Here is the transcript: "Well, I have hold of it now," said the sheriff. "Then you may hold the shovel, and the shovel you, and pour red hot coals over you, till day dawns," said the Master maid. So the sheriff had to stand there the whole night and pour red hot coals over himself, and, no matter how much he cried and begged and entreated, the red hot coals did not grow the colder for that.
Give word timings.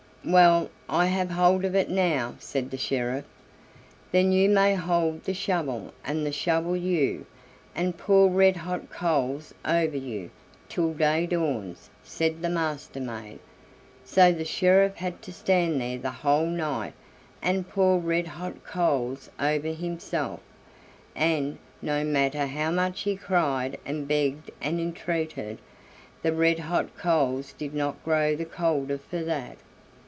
"Well, 0.23 0.69
I 0.87 1.07
have 1.07 1.31
hold 1.31 1.65
of 1.65 1.73
it 1.73 1.89
now," 1.89 2.35
said 2.37 2.69
the 2.69 2.77
sheriff. 2.77 3.25
"Then 4.11 4.31
you 4.31 4.49
may 4.49 4.75
hold 4.75 5.23
the 5.23 5.33
shovel, 5.33 5.95
and 6.05 6.23
the 6.23 6.31
shovel 6.31 6.77
you, 6.77 7.25
and 7.73 7.97
pour 7.97 8.29
red 8.29 8.57
hot 8.57 8.91
coals 8.91 9.51
over 9.65 9.97
you, 9.97 10.29
till 10.69 10.93
day 10.93 11.25
dawns," 11.25 11.89
said 12.03 12.43
the 12.43 12.51
Master 12.51 12.99
maid. 12.99 13.39
So 14.05 14.31
the 14.31 14.45
sheriff 14.45 14.97
had 14.97 15.23
to 15.23 15.33
stand 15.33 15.81
there 15.81 15.97
the 15.97 16.11
whole 16.11 16.45
night 16.45 16.93
and 17.41 17.67
pour 17.67 17.97
red 17.97 18.27
hot 18.27 18.63
coals 18.63 19.31
over 19.39 19.69
himself, 19.69 20.41
and, 21.15 21.57
no 21.81 22.03
matter 22.03 22.45
how 22.45 22.69
much 22.69 23.01
he 23.01 23.15
cried 23.15 23.79
and 23.87 24.07
begged 24.07 24.51
and 24.61 24.79
entreated, 24.79 25.57
the 26.21 26.31
red 26.31 26.59
hot 26.59 26.95
coals 26.95 27.53
did 27.53 27.73
not 27.73 28.05
grow 28.05 28.35
the 28.35 28.45
colder 28.45 28.99
for 28.99 29.23
that. 29.23 29.57